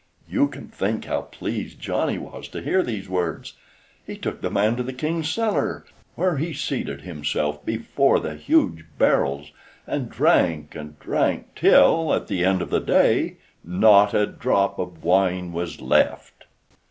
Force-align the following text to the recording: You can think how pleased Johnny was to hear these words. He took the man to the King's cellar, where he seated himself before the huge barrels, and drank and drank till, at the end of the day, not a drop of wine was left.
You 0.27 0.47
can 0.47 0.67
think 0.67 1.05
how 1.05 1.21
pleased 1.21 1.79
Johnny 1.79 2.17
was 2.17 2.47
to 2.47 2.61
hear 2.63 2.81
these 2.81 3.07
words. 3.07 3.53
He 4.03 4.17
took 4.17 4.41
the 4.41 4.49
man 4.49 4.75
to 4.77 4.81
the 4.81 4.93
King's 4.93 5.29
cellar, 5.29 5.85
where 6.15 6.37
he 6.37 6.53
seated 6.53 7.01
himself 7.01 7.63
before 7.63 8.19
the 8.19 8.33
huge 8.33 8.85
barrels, 8.97 9.51
and 9.85 10.09
drank 10.09 10.73
and 10.73 10.99
drank 10.99 11.53
till, 11.53 12.15
at 12.15 12.25
the 12.25 12.43
end 12.43 12.63
of 12.63 12.71
the 12.71 12.79
day, 12.81 13.37
not 13.63 14.15
a 14.15 14.25
drop 14.25 14.79
of 14.79 15.03
wine 15.03 15.53
was 15.53 15.81
left. 15.81 16.45